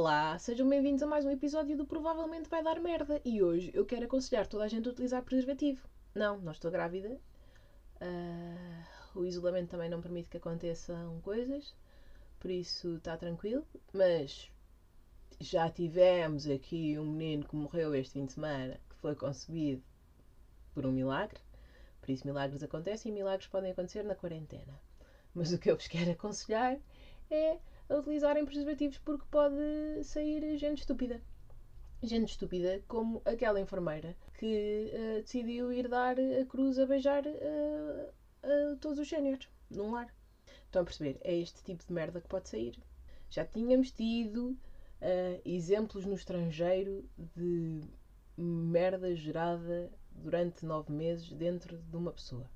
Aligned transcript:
Olá, 0.00 0.38
sejam 0.38 0.66
bem-vindos 0.66 1.02
a 1.02 1.06
mais 1.06 1.26
um 1.26 1.30
episódio 1.30 1.76
do 1.76 1.84
Provavelmente 1.84 2.48
Vai 2.48 2.62
Dar 2.62 2.80
Merda. 2.80 3.20
E 3.22 3.42
hoje 3.42 3.70
eu 3.74 3.84
quero 3.84 4.06
aconselhar 4.06 4.46
toda 4.46 4.64
a 4.64 4.66
gente 4.66 4.88
a 4.88 4.92
utilizar 4.92 5.22
preservativo. 5.22 5.86
Não, 6.14 6.38
não 6.38 6.52
estou 6.52 6.70
grávida. 6.70 7.20
Uh, 8.00 9.18
o 9.20 9.26
isolamento 9.26 9.68
também 9.68 9.90
não 9.90 10.00
permite 10.00 10.30
que 10.30 10.38
aconteçam 10.38 11.20
coisas, 11.20 11.76
por 12.38 12.50
isso 12.50 12.96
está 12.96 13.14
tranquilo. 13.14 13.62
Mas 13.92 14.50
já 15.38 15.68
tivemos 15.68 16.48
aqui 16.48 16.98
um 16.98 17.04
menino 17.04 17.46
que 17.46 17.54
morreu 17.54 17.94
este 17.94 18.14
fim 18.14 18.24
de 18.24 18.32
semana 18.32 18.80
que 18.88 18.96
foi 18.96 19.14
concebido 19.14 19.82
por 20.72 20.86
um 20.86 20.92
milagre. 20.92 21.40
Por 22.00 22.10
isso, 22.10 22.26
milagres 22.26 22.62
acontecem 22.62 23.12
e 23.12 23.14
milagres 23.14 23.50
podem 23.50 23.72
acontecer 23.72 24.02
na 24.02 24.14
quarentena. 24.14 24.80
Mas 25.34 25.52
o 25.52 25.58
que 25.58 25.70
eu 25.70 25.76
vos 25.76 25.88
quero 25.88 26.12
aconselhar 26.12 26.78
é 27.30 27.58
a 27.90 27.96
utilizarem 27.96 28.46
preservativos 28.46 28.98
porque 28.98 29.24
pode 29.30 30.04
sair 30.04 30.56
gente 30.56 30.78
estúpida. 30.78 31.20
Gente 32.02 32.30
estúpida 32.30 32.80
como 32.88 33.20
aquela 33.24 33.60
enfermeira 33.60 34.16
que 34.38 34.90
uh, 34.94 35.22
decidiu 35.22 35.72
ir 35.72 35.88
dar 35.88 36.16
a 36.18 36.46
cruz 36.46 36.78
a 36.78 36.86
beijar 36.86 37.26
uh, 37.26 38.12
a 38.42 38.76
todos 38.80 38.98
os 38.98 39.08
séniores 39.08 39.48
num 39.68 39.90
lar. 39.90 40.14
Estão 40.64 40.82
a 40.82 40.84
perceber? 40.84 41.18
É 41.22 41.36
este 41.36 41.62
tipo 41.64 41.84
de 41.84 41.92
merda 41.92 42.20
que 42.20 42.28
pode 42.28 42.48
sair. 42.48 42.78
Já 43.28 43.44
tínhamos 43.44 43.90
tido 43.90 44.50
uh, 44.52 45.40
exemplos 45.44 46.06
no 46.06 46.14
estrangeiro 46.14 47.04
de 47.36 47.82
merda 48.36 49.14
gerada 49.14 49.92
durante 50.12 50.64
nove 50.64 50.92
meses 50.92 51.32
dentro 51.32 51.76
de 51.76 51.96
uma 51.96 52.12
pessoa. 52.12 52.48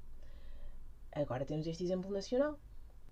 Agora 1.13 1.45
temos 1.45 1.67
este 1.67 1.85
exemplo 1.85 2.11
nacional. 2.11 2.59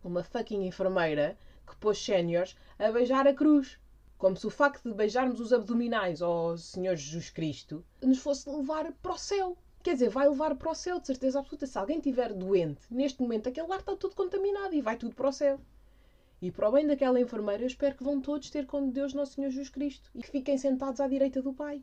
Uma 0.02 0.25
fucking 0.25 0.66
enfermeira 0.66 1.37
que 1.66 1.77
pôs 1.77 2.02
séniores 2.02 2.57
a 2.79 2.91
beijar 2.91 3.27
a 3.27 3.35
cruz. 3.35 3.79
Como 4.18 4.37
se 4.37 4.46
o 4.46 4.51
facto 4.51 4.88
de 4.88 4.95
beijarmos 4.95 5.41
os 5.41 5.52
abdominais 5.52 6.23
ao 6.23 6.57
Senhor 6.57 6.95
Jesus 6.95 7.30
Cristo 7.30 7.85
nos 8.01 8.18
fosse 8.18 8.49
levar 8.49 8.93
para 8.93 9.13
o 9.13 9.18
céu. 9.18 9.57
Quer 9.83 9.95
dizer, 9.95 10.10
vai 10.10 10.29
levar 10.29 10.55
para 10.55 10.71
o 10.71 10.74
céu, 10.74 11.01
de 11.01 11.07
certeza 11.09 11.40
absoluta. 11.40 11.66
Se 11.66 11.77
alguém 11.77 11.99
estiver 11.99 12.33
doente, 12.33 12.83
neste 12.88 13.21
momento 13.21 13.49
aquele 13.49 13.66
lar 13.66 13.80
está 13.80 13.96
tudo 13.96 14.15
contaminado 14.15 14.74
e 14.74 14.80
vai 14.80 14.96
tudo 14.96 15.15
para 15.15 15.29
o 15.29 15.33
céu. 15.33 15.60
E 16.40 16.51
para 16.51 16.68
o 16.68 16.73
bem 16.73 16.87
daquela 16.87 17.21
enfermeira, 17.21 17.63
eu 17.63 17.68
espero 17.68 17.96
que 17.96 18.05
vão 18.05 18.21
todos 18.21 18.51
ter 18.51 18.66
com 18.66 18.90
Deus 18.90 19.15
Nosso 19.15 19.35
Senhor 19.35 19.51
Jesus 19.51 19.71
Cristo 19.71 20.10
e 20.15 20.23
que 20.23 20.30
fiquem 20.30 20.57
sentados 20.59 21.01
à 21.01 21.09
direita 21.09 21.43
do 21.43 21.52
Pai. 21.52 21.83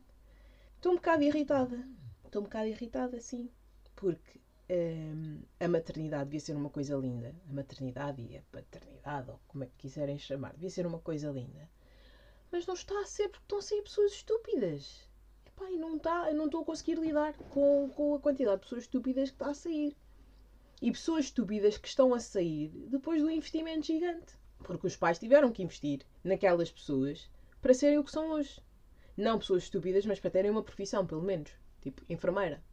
Estou 0.75 0.94
um 0.94 0.95
bocado 0.95 1.23
irritada. 1.23 1.88
Estou 2.25 2.41
um 2.41 2.45
bocado 2.45 2.67
irritada, 2.67 3.19
sim. 3.19 3.50
Porque 3.95 4.39
hum, 4.70 5.42
a 5.59 5.67
maternidade 5.67 6.25
devia 6.25 6.39
ser 6.39 6.56
uma 6.56 6.70
coisa 6.70 6.95
linda. 6.95 7.36
A 7.50 7.53
maternidade 7.53 8.22
e 8.22 8.38
a 8.38 8.42
paternidade, 8.52 9.31
ou 9.31 9.39
como 9.48 9.64
é 9.64 9.67
que 9.67 9.78
quiserem 9.78 10.17
chamar, 10.17 10.53
devia 10.53 10.70
ser 10.70 10.86
uma 10.86 11.00
coisa 11.00 11.30
linda. 11.31 11.70
Mas 12.52 12.66
não 12.66 12.73
está 12.73 13.00
a 13.00 13.06
ser 13.06 13.30
porque 13.30 13.44
estão 13.45 13.59
a 13.59 13.62
sair 13.62 13.81
pessoas 13.81 14.12
estúpidas. 14.12 15.08
Epá, 15.45 15.70
e 15.70 15.78
não 15.78 15.97
está, 15.97 16.30
eu 16.30 16.36
não 16.36 16.45
estou 16.45 16.62
a 16.62 16.66
conseguir 16.66 16.97
lidar 16.97 17.34
com, 17.34 17.90
com 17.95 18.16
a 18.16 18.20
quantidade 18.20 18.58
de 18.58 18.64
pessoas 18.64 18.84
estúpidas 18.84 19.30
que 19.30 19.36
está 19.36 19.50
a 19.50 19.53
sair. 19.53 19.95
E 20.81 20.92
pessoas 20.92 21.25
estúpidas 21.25 21.78
que 21.78 21.88
estão 21.88 22.14
a 22.14 22.20
sair 22.20 22.70
depois 22.90 23.22
do 23.22 23.30
investimento 23.30 23.86
gigante. 23.86 24.34
Porque 24.59 24.88
os 24.88 24.95
pais 24.95 25.20
tiveram 25.20 25.52
que 25.52 25.64
investir 25.64 26.06
naquelas 26.23 26.72
pessoas 26.72 27.30
para 27.62 27.73
serem 27.73 28.00
o 28.00 28.03
que 28.03 28.12
são 28.12 28.31
hoje. 28.31 28.62
Não 29.16 29.38
pessoas 29.38 29.64
estúpidas, 29.64 30.06
mas 30.06 30.20
para 30.20 30.31
terem 30.31 30.50
uma 30.50 30.64
profissão, 30.64 31.06
pelo 31.06 31.22
menos. 31.22 31.52
Tipo, 31.81 32.02
enfermeira. 32.09 32.64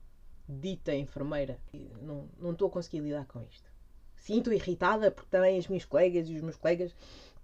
Dita 0.48 0.94
enfermeira. 0.94 1.58
Não, 2.00 2.28
não 2.38 2.52
estou 2.52 2.68
a 2.68 2.70
conseguir 2.70 3.00
lidar 3.00 3.26
com 3.26 3.42
isto. 3.42 3.70
Sinto 4.14 4.52
irritada 4.52 5.10
porque 5.10 5.30
também 5.30 5.58
as 5.58 5.68
minhas 5.68 5.84
colegas 5.84 6.28
e 6.28 6.34
os 6.34 6.42
meus 6.42 6.56
colegas 6.56 6.94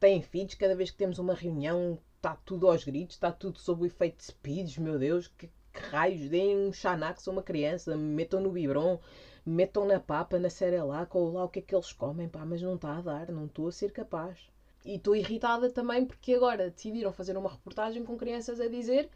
têm 0.00 0.22
filhos. 0.22 0.54
Cada 0.54 0.74
vez 0.74 0.90
que 0.90 0.96
temos 0.96 1.18
uma 1.18 1.34
reunião, 1.34 1.98
está 2.16 2.36
tudo 2.44 2.68
aos 2.68 2.84
gritos, 2.84 3.16
está 3.16 3.30
tudo 3.30 3.58
sob 3.58 3.82
o 3.82 3.86
efeito 3.86 4.18
de 4.18 4.24
speeds. 4.24 4.78
Meu 4.78 4.98
Deus, 4.98 5.28
que, 5.28 5.48
que 5.72 5.80
raios. 5.90 6.28
Deem 6.28 6.56
um 6.56 6.72
xanax 6.72 7.26
a 7.26 7.30
uma 7.30 7.42
criança, 7.42 7.96
metam 7.96 8.40
no 8.40 8.50
biberon, 8.50 8.98
metam 9.44 9.84
na 9.84 10.00
papa, 10.00 10.38
na 10.38 10.50
Cerelac 10.50 11.16
ou 11.16 11.32
lá 11.32 11.44
o 11.44 11.48
que 11.48 11.58
é 11.58 11.62
que 11.62 11.74
eles 11.74 11.92
comem. 11.92 12.28
Pá, 12.28 12.44
mas 12.44 12.62
não 12.62 12.74
está 12.74 12.96
a 12.96 13.00
dar, 13.00 13.32
não 13.32 13.46
estou 13.46 13.68
a 13.68 13.72
ser 13.72 13.92
capaz. 13.92 14.38
E 14.84 14.96
estou 14.96 15.14
irritada 15.14 15.70
também 15.70 16.04
porque 16.04 16.34
agora 16.34 16.70
decidiram 16.70 17.12
fazer 17.12 17.36
uma 17.36 17.50
reportagem 17.50 18.04
com 18.04 18.16
crianças 18.16 18.60
a 18.60 18.68
dizer 18.68 19.08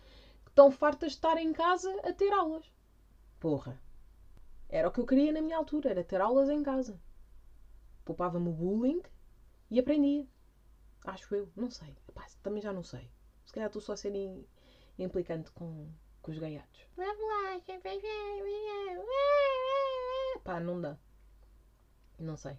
estão 0.46 0.70
fartas 0.70 1.10
de 1.10 1.16
estar 1.16 1.36
em 1.36 1.52
casa 1.52 1.94
a 2.02 2.12
ter 2.12 2.32
aulas. 2.32 2.64
Porra. 3.40 3.80
Era 4.68 4.88
o 4.88 4.90
que 4.90 5.00
eu 5.00 5.06
queria 5.06 5.32
na 5.32 5.40
minha 5.40 5.56
altura, 5.56 5.90
era 5.90 6.04
ter 6.04 6.20
aulas 6.20 6.48
em 6.48 6.62
casa. 6.62 7.00
Poupava-me 8.04 8.48
o 8.48 8.52
bullying 8.52 9.02
e 9.70 9.78
aprendia. 9.78 10.26
Acho 11.04 11.34
eu, 11.34 11.48
não 11.54 11.70
sei. 11.70 11.96
Epá, 12.08 12.26
também 12.42 12.62
já 12.62 12.72
não 12.72 12.82
sei. 12.82 13.10
Se 13.44 13.52
calhar 13.52 13.68
estou 13.68 13.80
só 13.80 13.92
a 13.92 13.96
ser 13.96 14.12
implicante 14.98 15.50
com, 15.52 15.88
com 16.22 16.30
os 16.30 16.38
gaiatos. 16.38 16.86
Lá, 16.96 17.06
Pá, 20.42 20.60
não 20.60 20.80
dá. 20.80 20.98
Não 22.18 22.36
sei. 22.36 22.56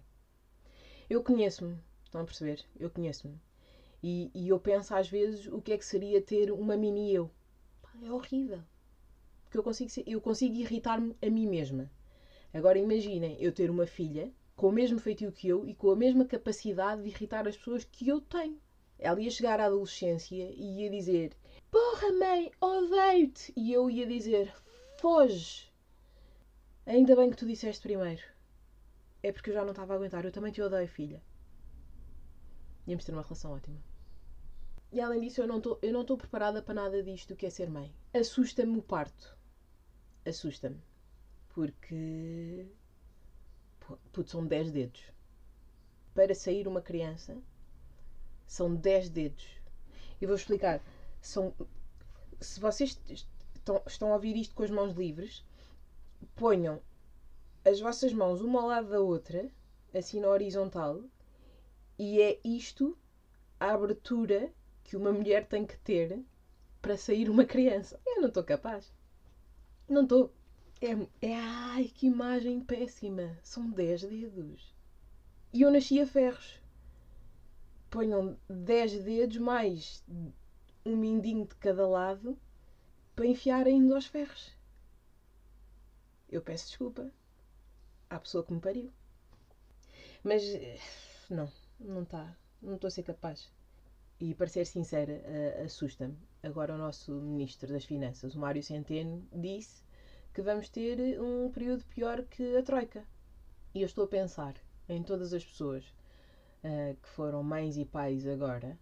Eu 1.10 1.22
conheço-me, 1.22 1.78
estão 2.04 2.20
a 2.20 2.24
perceber? 2.24 2.64
Eu 2.78 2.90
conheço-me. 2.90 3.40
E, 4.02 4.30
e 4.34 4.48
eu 4.48 4.60
penso 4.60 4.94
às 4.94 5.08
vezes 5.08 5.46
o 5.46 5.60
que 5.60 5.72
é 5.72 5.78
que 5.78 5.84
seria 5.84 6.22
ter 6.22 6.52
uma 6.52 6.76
mini 6.76 7.12
eu 7.12 7.30
é 8.02 8.12
horrível. 8.12 8.62
Porque 9.48 9.58
eu 9.58 9.62
consigo, 9.62 9.90
eu 10.06 10.20
consigo 10.20 10.54
irritar-me 10.56 11.16
a 11.22 11.30
mim 11.30 11.46
mesma. 11.46 11.90
Agora 12.52 12.78
imaginem 12.78 13.34
eu 13.40 13.50
ter 13.50 13.70
uma 13.70 13.86
filha 13.86 14.30
com 14.54 14.68
o 14.68 14.72
mesmo 14.72 14.98
feitio 14.98 15.32
que 15.32 15.48
eu 15.48 15.66
e 15.66 15.74
com 15.74 15.90
a 15.90 15.96
mesma 15.96 16.26
capacidade 16.26 17.02
de 17.02 17.08
irritar 17.08 17.48
as 17.48 17.56
pessoas 17.56 17.84
que 17.84 18.06
eu 18.06 18.20
tenho. 18.20 18.60
Ela 18.98 19.20
ia 19.20 19.30
chegar 19.30 19.58
à 19.58 19.64
adolescência 19.64 20.50
e 20.54 20.82
ia 20.82 20.90
dizer: 20.90 21.34
Porra, 21.70 22.12
mãe, 22.12 22.50
odeio-te! 22.60 23.54
E 23.56 23.72
eu 23.72 23.88
ia 23.88 24.06
dizer: 24.06 24.52
Foge! 24.98 25.72
Ainda 26.84 27.16
bem 27.16 27.30
que 27.30 27.36
tu 27.36 27.46
disseste 27.46 27.82
primeiro. 27.82 28.22
É 29.22 29.32
porque 29.32 29.48
eu 29.48 29.54
já 29.54 29.62
não 29.62 29.70
estava 29.70 29.94
a 29.94 29.96
aguentar. 29.96 30.24
Eu 30.24 30.32
também 30.32 30.52
te 30.52 30.60
odeio, 30.60 30.88
filha. 30.88 31.22
Íamos 32.86 33.04
ter 33.04 33.12
uma 33.12 33.22
relação 33.22 33.52
ótima. 33.52 33.78
E 34.90 35.00
além 35.00 35.20
disso, 35.20 35.40
eu 35.42 35.46
não 35.46 36.00
estou 36.00 36.16
preparada 36.18 36.62
para 36.62 36.74
nada 36.74 37.02
disto 37.02 37.36
que 37.36 37.46
é 37.46 37.50
ser 37.50 37.70
mãe. 37.70 37.94
Assusta-me 38.12 38.78
o 38.78 38.82
parto. 38.82 39.37
Assusta-me. 40.28 40.80
Porque. 41.48 42.66
Puto, 44.12 44.30
são 44.30 44.46
10 44.46 44.72
dedos. 44.72 45.02
Para 46.14 46.34
sair 46.34 46.68
uma 46.68 46.82
criança, 46.82 47.36
são 48.46 48.74
10 48.74 49.08
dedos. 49.10 49.46
E 50.20 50.26
vou 50.26 50.36
explicar. 50.36 50.82
São. 51.20 51.54
Se 52.40 52.60
vocês 52.60 53.00
estão, 53.08 53.82
estão 53.86 54.12
a 54.12 54.14
ouvir 54.14 54.36
isto 54.36 54.54
com 54.54 54.62
as 54.62 54.70
mãos 54.70 54.92
livres, 54.94 55.44
ponham 56.36 56.80
as 57.64 57.80
vossas 57.80 58.12
mãos 58.12 58.40
uma 58.40 58.60
ao 58.60 58.68
lado 58.68 58.88
da 58.88 59.00
outra, 59.00 59.50
assim 59.94 60.20
na 60.20 60.28
horizontal, 60.28 61.02
e 61.98 62.20
é 62.20 62.38
isto 62.44 62.96
a 63.58 63.72
abertura 63.72 64.52
que 64.84 64.96
uma 64.96 65.12
mulher 65.12 65.46
tem 65.46 65.66
que 65.66 65.76
ter 65.78 66.22
para 66.80 66.96
sair 66.96 67.28
uma 67.28 67.44
criança. 67.44 68.00
Eu 68.06 68.20
não 68.20 68.28
estou 68.28 68.44
capaz. 68.44 68.92
Não 69.88 70.02
estou. 70.02 70.32
É, 70.80 71.26
é. 71.26 71.34
Ai, 71.34 71.84
que 71.84 72.06
imagem 72.06 72.60
péssima. 72.60 73.38
São 73.42 73.70
10 73.70 74.02
dedos. 74.02 74.74
E 75.52 75.62
eu 75.62 75.70
nasci 75.70 76.00
a 76.00 76.06
ferros. 76.06 76.60
Ponham 77.90 78.38
10 78.48 79.02
dedos 79.02 79.38
mais 79.38 80.04
um 80.84 80.94
mindinho 80.94 81.46
de 81.46 81.54
cada 81.54 81.86
lado 81.88 82.38
para 83.16 83.26
enfiar 83.26 83.66
ainda 83.66 83.94
aos 83.94 84.06
ferros. 84.06 84.52
Eu 86.28 86.42
peço 86.42 86.66
desculpa 86.68 87.10
à 88.10 88.18
pessoa 88.18 88.44
que 88.44 88.52
me 88.52 88.60
pariu. 88.60 88.92
Mas 90.22 90.42
não, 91.30 91.50
não 91.80 92.02
está. 92.02 92.36
Não 92.60 92.74
estou 92.74 92.88
a 92.88 92.90
ser 92.90 93.04
capaz. 93.04 93.50
E, 94.20 94.34
para 94.34 94.48
ser 94.48 94.66
sincera, 94.66 95.12
uh, 95.12 95.64
assusta-me. 95.64 96.16
Agora, 96.42 96.74
o 96.74 96.78
nosso 96.78 97.12
Ministro 97.12 97.72
das 97.72 97.84
Finanças, 97.84 98.34
o 98.34 98.40
Mário 98.40 98.62
Centeno, 98.62 99.26
disse 99.32 99.82
que 100.34 100.42
vamos 100.42 100.68
ter 100.68 101.20
um 101.20 101.50
período 101.50 101.84
pior 101.86 102.22
que 102.24 102.56
a 102.56 102.62
Troika. 102.62 103.04
E 103.74 103.82
eu 103.82 103.86
estou 103.86 104.04
a 104.04 104.08
pensar 104.08 104.54
em 104.88 105.02
todas 105.02 105.32
as 105.32 105.44
pessoas 105.44 105.84
uh, 106.64 106.96
que 107.00 107.08
foram 107.08 107.42
mães 107.42 107.76
e 107.76 107.84
pais 107.84 108.26
agora 108.26 108.78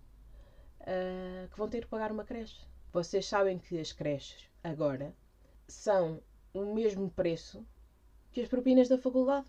uh, 0.80 1.48
que 1.50 1.58
vão 1.58 1.68
ter 1.68 1.82
que 1.82 1.90
pagar 1.90 2.12
uma 2.12 2.24
creche. 2.24 2.66
Vocês 2.92 3.26
sabem 3.26 3.58
que 3.58 3.78
as 3.78 3.92
creches 3.92 4.48
agora 4.62 5.14
são 5.68 6.22
o 6.54 6.74
mesmo 6.74 7.10
preço 7.10 7.66
que 8.32 8.40
as 8.40 8.48
propinas 8.48 8.88
da 8.88 8.98
faculdade. 8.98 9.46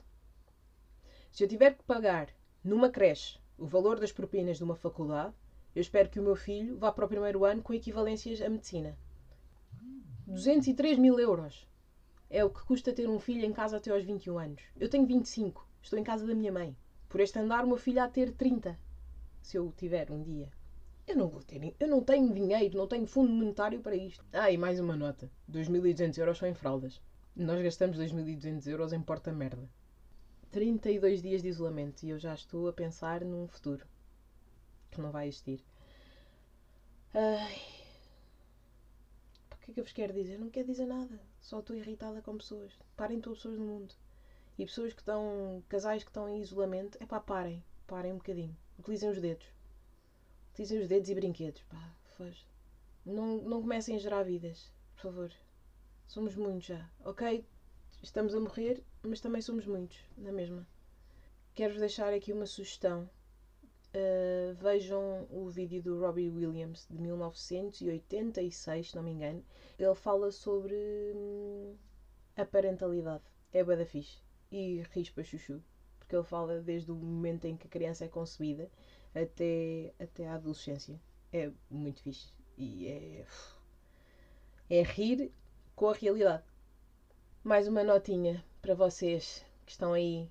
Se 1.31 1.43
eu 1.43 1.47
tiver 1.47 1.75
que 1.75 1.83
pagar 1.83 2.29
numa 2.63 2.89
creche 2.89 3.39
o 3.57 3.65
valor 3.65 3.99
das 3.99 4.11
propinas 4.11 4.57
de 4.57 4.63
uma 4.63 4.75
faculdade, 4.75 5.33
eu 5.77 5.81
espero 5.81 6.09
que 6.09 6.19
o 6.19 6.23
meu 6.23 6.35
filho 6.35 6.75
vá 6.75 6.91
para 6.91 7.05
o 7.05 7.07
primeiro 7.07 7.45
ano 7.45 7.61
com 7.61 7.71
equivalências 7.71 8.41
à 8.41 8.49
medicina. 8.49 8.97
203 10.25 10.97
mil 10.97 11.19
euros 11.19 11.67
é 12.31 12.43
o 12.43 12.49
que 12.49 12.65
custa 12.65 12.91
ter 12.91 13.07
um 13.07 13.19
filho 13.19 13.45
em 13.45 13.53
casa 13.53 13.77
até 13.77 13.91
aos 13.91 14.03
21 14.03 14.39
anos. 14.39 14.63
Eu 14.79 14.89
tenho 14.89 15.05
25, 15.05 15.69
estou 15.79 15.99
em 15.99 16.03
casa 16.03 16.25
da 16.25 16.33
minha 16.33 16.51
mãe. 16.51 16.75
Por 17.07 17.21
este 17.21 17.37
andar, 17.37 17.63
o 17.63 17.67
meu 17.67 17.77
filho 17.77 18.01
há 18.01 18.07
ter 18.07 18.31
30, 18.31 18.75
se 19.39 19.55
eu 19.55 19.71
tiver 19.77 20.09
um 20.09 20.23
dia. 20.23 20.51
Eu 21.05 21.15
não 21.15 21.29
vou 21.29 21.43
ter. 21.43 21.75
Eu 21.79 21.87
não 21.87 22.01
tenho 22.01 22.33
dinheiro, 22.33 22.75
não 22.75 22.87
tenho 22.87 23.05
fundo 23.05 23.31
monetário 23.31 23.79
para 23.79 23.95
isto. 23.95 24.25
Ah, 24.33 24.49
e 24.49 24.57
mais 24.57 24.79
uma 24.79 24.95
nota: 24.95 25.29
2.200 25.47 26.17
euros 26.17 26.39
só 26.39 26.47
em 26.47 26.55
fraldas. 26.55 26.99
Nós 27.35 27.61
gastamos 27.61 27.99
2.200 27.99 28.65
euros 28.65 28.93
em 28.93 29.01
porta-merda. 29.03 29.69
32 30.49 31.21
dias 31.21 31.43
de 31.43 31.49
isolamento 31.49 32.01
e 32.01 32.09
eu 32.09 32.17
já 32.17 32.33
estou 32.33 32.67
a 32.67 32.73
pensar 32.73 33.23
num 33.23 33.47
futuro 33.47 33.85
não 35.01 35.11
vai 35.11 35.27
existir. 35.27 35.63
Ai. 37.13 37.61
O 39.51 39.57
que 39.57 39.71
é 39.71 39.73
que 39.73 39.79
eu 39.79 39.83
vos 39.83 39.93
quero 39.93 40.13
dizer? 40.13 40.37
Não 40.37 40.49
quero 40.49 40.67
dizer 40.67 40.85
nada. 40.85 41.19
Só 41.41 41.59
estou 41.59 41.75
irritada 41.75 42.21
com 42.21 42.37
pessoas. 42.37 42.77
Parem 42.95 43.19
todas 43.19 43.39
pessoas 43.39 43.57
no 43.57 43.65
mundo. 43.65 43.93
E 44.57 44.65
pessoas 44.65 44.93
que 44.93 45.01
estão. 45.01 45.63
casais 45.67 46.03
que 46.03 46.09
estão 46.09 46.27
em 46.29 46.41
isolamento. 46.41 46.97
É 47.01 47.05
pá, 47.05 47.19
parem. 47.19 47.63
Parem 47.85 48.13
um 48.13 48.17
bocadinho. 48.17 48.55
Utilizem 48.79 49.09
os 49.09 49.19
dedos. 49.19 49.45
Utilizem 50.51 50.79
os 50.79 50.87
dedos 50.87 51.09
e 51.09 51.15
brinquedos. 51.15 51.61
Pá. 51.63 51.91
Não, 53.05 53.37
não 53.37 53.61
comecem 53.61 53.95
a 53.95 53.99
gerar 53.99 54.23
vidas. 54.23 54.71
Por 54.95 55.01
favor. 55.03 55.31
Somos 56.07 56.35
muitos 56.35 56.67
já. 56.67 56.89
Ok? 57.03 57.45
Estamos 58.01 58.33
a 58.33 58.39
morrer, 58.39 58.83
mas 59.03 59.19
também 59.19 59.41
somos 59.41 59.65
muitos. 59.65 59.97
Na 60.17 60.31
mesma. 60.31 60.67
Quero-vos 61.53 61.79
deixar 61.79 62.13
aqui 62.13 62.31
uma 62.31 62.45
sugestão 62.45 63.09
Uh, 63.95 64.53
vejam 64.55 65.25
o 65.31 65.49
vídeo 65.49 65.81
do 65.81 65.99
Robbie 65.99 66.29
Williams 66.29 66.87
de 66.89 66.99
1986, 66.99 68.89
se 68.89 68.95
não 68.95 69.03
me 69.03 69.11
engano. 69.11 69.43
Ele 69.79 69.95
fala 69.95 70.31
sobre 70.31 70.75
hum, 71.15 71.75
a 72.35 72.45
parentalidade. 72.45 73.23
É 73.53 73.63
bué 73.63 73.75
da 73.75 73.85
fixe. 73.85 74.17
E 74.51 74.83
rispa 74.91 75.23
chuchu. 75.23 75.61
Porque 75.99 76.15
ele 76.15 76.23
fala 76.23 76.61
desde 76.61 76.91
o 76.91 76.95
momento 76.95 77.45
em 77.45 77.55
que 77.55 77.67
a 77.67 77.69
criança 77.69 78.05
é 78.05 78.07
concebida 78.07 78.69
até, 79.15 79.93
até 79.99 80.27
a 80.27 80.35
adolescência. 80.35 80.99
É 81.31 81.51
muito 81.69 82.01
fixe. 82.01 82.31
E 82.57 82.87
é. 82.87 83.25
É 84.69 84.83
rir 84.83 85.31
com 85.75 85.89
a 85.89 85.93
realidade. 85.93 86.43
Mais 87.43 87.67
uma 87.67 87.83
notinha 87.83 88.43
para 88.61 88.75
vocês 88.75 89.45
que 89.65 89.71
estão 89.71 89.93
aí 89.93 90.29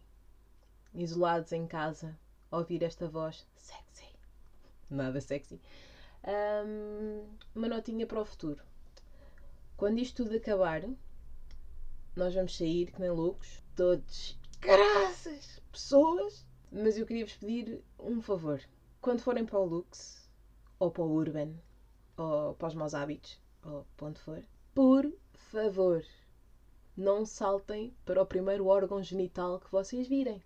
isolados 0.95 1.53
em 1.53 1.67
casa 1.67 2.17
ouvir 2.51 2.83
esta 2.83 3.09
voz 3.09 3.47
sexy. 3.55 4.07
Nada 4.91 5.21
sexy. 5.21 5.61
Um, 6.25 7.27
uma 7.55 7.69
notinha 7.69 8.07
para 8.07 8.21
o 8.21 8.25
futuro. 8.25 8.63
Quando 9.77 9.99
isto 9.99 10.25
tudo 10.25 10.37
acabar, 10.37 10.83
nós 12.17 12.35
vamos 12.35 12.57
sair 12.57 12.91
que 12.91 13.01
nem 13.01 13.11
loucos, 13.11 13.63
todos, 13.75 14.39
graças, 14.61 15.61
pessoas. 15.71 16.47
Mas 16.73 16.99
eu 16.99 17.07
queria 17.07 17.25
vos 17.25 17.37
pedir 17.37 17.83
um 17.99 18.21
favor. 18.21 18.61
Quando 19.01 19.21
forem 19.21 19.47
para 19.47 19.59
o 19.59 19.65
Lux, 19.65 20.29
ou 20.79 20.91
para 20.91 21.05
o 21.05 21.13
Urban, 21.13 21.55
ou 22.17 22.55
para 22.55 22.69
os 22.69 22.75
maus 22.75 22.95
hábitos, 22.95 23.41
ou 23.65 23.87
para 23.97 24.07
onde 24.09 24.21
for, 24.21 24.43
por 24.75 25.13
favor, 25.35 26.05
não 26.97 27.25
saltem 27.25 27.95
para 28.05 28.21
o 28.21 28.27
primeiro 28.27 28.67
órgão 28.67 29.03
genital 29.03 29.61
que 29.61 29.71
vocês 29.71 30.09
virem. 30.09 30.43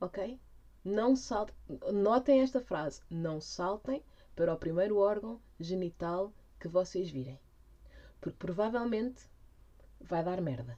Ok? 0.00 0.40
Não 0.84 1.14
saltem, 1.14 1.54
notem 1.92 2.40
esta 2.40 2.60
frase, 2.60 3.02
não 3.08 3.40
saltem 3.40 4.02
para 4.34 4.52
o 4.52 4.58
primeiro 4.58 4.98
órgão 4.98 5.40
genital 5.60 6.32
que 6.58 6.66
vocês 6.66 7.08
virem. 7.08 7.38
Porque 8.20 8.36
provavelmente 8.38 9.30
vai 10.00 10.24
dar 10.24 10.40
merda. 10.40 10.76